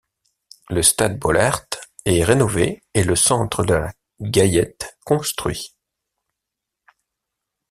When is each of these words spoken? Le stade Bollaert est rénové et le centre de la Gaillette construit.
Le 0.71 0.81
stade 0.81 1.19
Bollaert 1.19 1.67
est 2.05 2.23
rénové 2.23 2.81
et 2.95 3.03
le 3.03 3.15
centre 3.15 3.63
de 3.63 3.75
la 3.75 3.93
Gaillette 4.19 4.97
construit. 5.05 5.75